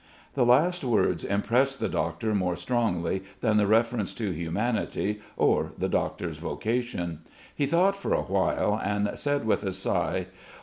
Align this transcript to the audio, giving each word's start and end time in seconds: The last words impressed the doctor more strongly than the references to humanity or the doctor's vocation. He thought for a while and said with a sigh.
The 0.33 0.47
last 0.47 0.83
words 0.83 1.23
impressed 1.23 1.79
the 1.79 1.87
doctor 1.87 2.33
more 2.33 2.55
strongly 2.55 3.21
than 3.41 3.57
the 3.57 3.67
references 3.67 4.15
to 4.15 4.31
humanity 4.31 5.19
or 5.37 5.73
the 5.77 5.87
doctor's 5.87 6.39
vocation. 6.39 7.19
He 7.53 7.67
thought 7.67 7.95
for 7.95 8.15
a 8.15 8.23
while 8.23 8.81
and 8.83 9.11
said 9.13 9.45
with 9.45 9.63
a 9.63 9.71
sigh. 9.71 10.25